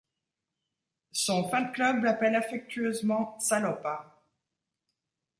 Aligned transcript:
Son 1.11 1.47
fan 1.47 1.71
club 1.73 2.03
l'appelle 2.05 2.35
affectueusement 2.35 3.37
Salopa. 3.37 4.17